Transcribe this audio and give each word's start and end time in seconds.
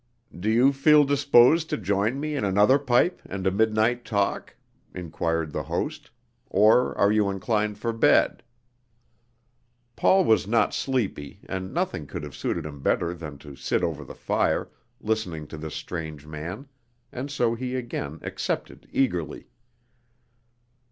"Do 0.35 0.49
you 0.49 0.73
feel 0.73 1.03
disposed 1.03 1.69
to 1.69 1.77
join 1.77 2.19
me 2.19 2.33
in 2.35 2.43
another 2.43 2.79
pipe 2.79 3.21
and 3.23 3.45
a 3.45 3.51
midnight 3.51 4.03
talk," 4.03 4.55
inquired 4.95 5.51
the 5.51 5.61
host, 5.61 6.09
"or 6.49 6.97
are 6.97 7.11
you 7.11 7.29
inclined 7.29 7.77
for 7.77 7.93
bed?" 7.93 8.41
Paul 9.95 10.25
was 10.25 10.47
not 10.47 10.73
sleepy, 10.73 11.41
and 11.47 11.71
nothing 11.71 12.07
could 12.07 12.23
have 12.23 12.33
suited 12.35 12.65
him 12.65 12.79
better 12.81 13.13
than 13.13 13.37
to 13.45 13.55
sit 13.55 13.83
over 13.83 14.03
the 14.03 14.15
fire, 14.15 14.71
listening 15.01 15.45
to 15.49 15.57
this 15.59 15.75
strange 15.75 16.25
man, 16.25 16.67
and 17.11 17.29
so 17.29 17.53
he 17.53 17.75
again 17.75 18.17
accepted 18.23 18.89
eagerly. 18.91 19.49